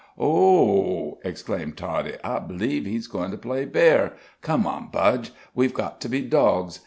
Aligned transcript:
"Oh 0.17 1.19
h," 1.19 1.19
exclaimed 1.25 1.77
Toddie, 1.77 2.15
"I 2.23 2.39
b'lieve 2.39 2.87
he' 2.87 2.99
goin' 3.07 3.29
to 3.29 3.37
play 3.37 3.65
bear! 3.65 4.13
Come 4.41 4.65
on, 4.65 4.87
Budge, 4.87 5.31
we's 5.53 5.73
got 5.73 6.01
to 6.01 6.09
be 6.09 6.23
dogs." 6.23 6.79